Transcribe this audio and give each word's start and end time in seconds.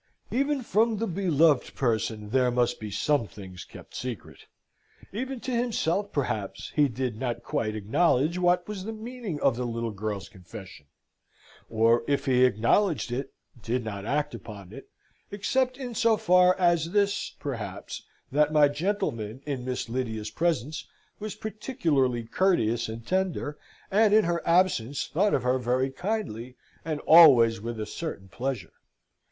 Even 0.31 0.63
from 0.63 0.97
the 0.97 1.05
beloved 1.05 1.75
person 1.75 2.31
there 2.31 2.49
must 2.49 2.79
be 2.79 2.89
some 2.89 3.27
things 3.27 3.63
kept 3.63 3.93
secret; 3.93 4.47
even 5.13 5.39
to 5.39 5.51
himself, 5.51 6.11
perhaps, 6.11 6.71
he 6.75 6.87
did 6.87 7.17
not 7.19 7.43
quite 7.43 7.75
acknowledge 7.75 8.39
what 8.39 8.67
was 8.67 8.83
the 8.83 8.93
meaning 8.93 9.39
of 9.41 9.55
the 9.55 9.63
little 9.63 9.91
girl's 9.91 10.27
confession; 10.27 10.87
or, 11.69 12.03
if 12.07 12.25
he 12.25 12.45
acknowledged 12.45 13.11
it, 13.11 13.31
did 13.61 13.85
not 13.85 14.03
act 14.03 14.35
on 14.47 14.73
it; 14.73 14.89
except 15.29 15.77
in 15.77 15.93
so 15.93 16.17
far 16.17 16.57
as 16.57 16.93
this, 16.93 17.35
perhaps, 17.39 18.01
that 18.31 18.51
my 18.51 18.67
gentleman, 18.67 19.43
in 19.45 19.63
Miss 19.63 19.87
Lydia's 19.87 20.31
presence, 20.31 20.87
was 21.19 21.35
particularly 21.35 22.23
courteous 22.23 22.89
and 22.89 23.05
tender; 23.05 23.55
and 23.91 24.15
in 24.15 24.23
her 24.25 24.41
absence 24.47 25.05
thought 25.05 25.35
of 25.35 25.43
her 25.43 25.59
very 25.59 25.91
kindly, 25.91 26.55
and 26.83 26.99
always 27.01 27.61
with 27.61 27.79
a 27.79 27.85
certain 27.85 28.29
pleasure. 28.29 28.73